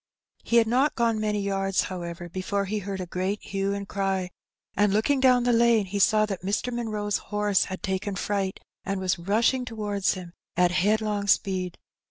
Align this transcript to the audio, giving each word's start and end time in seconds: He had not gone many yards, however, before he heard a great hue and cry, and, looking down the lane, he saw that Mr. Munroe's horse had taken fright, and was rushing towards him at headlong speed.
He 0.43 0.55
had 0.55 0.65
not 0.65 0.95
gone 0.95 1.19
many 1.19 1.39
yards, 1.39 1.81
however, 1.83 2.27
before 2.27 2.65
he 2.65 2.79
heard 2.79 2.99
a 2.99 3.05
great 3.05 3.39
hue 3.43 3.71
and 3.75 3.87
cry, 3.87 4.31
and, 4.75 4.91
looking 4.91 5.19
down 5.19 5.43
the 5.43 5.53
lane, 5.53 5.85
he 5.85 5.99
saw 5.99 6.25
that 6.25 6.41
Mr. 6.41 6.73
Munroe's 6.73 7.17
horse 7.29 7.65
had 7.65 7.83
taken 7.83 8.15
fright, 8.15 8.59
and 8.83 8.99
was 8.99 9.19
rushing 9.19 9.63
towards 9.63 10.15
him 10.15 10.33
at 10.57 10.71
headlong 10.71 11.27
speed. 11.27 11.77